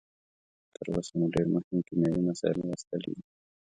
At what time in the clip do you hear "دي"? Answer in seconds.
3.15-3.23